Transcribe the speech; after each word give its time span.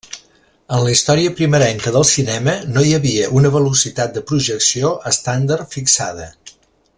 En 0.75 0.79
la 0.85 0.93
història 0.93 1.33
primerenca 1.41 1.93
del 1.97 2.07
cinema 2.11 2.55
no 2.77 2.85
hi 2.87 2.95
havia 2.99 3.29
una 3.41 3.53
velocitat 3.57 4.17
de 4.17 4.25
projecció 4.33 4.91
estàndard 5.13 5.77
fixada. 5.79 6.31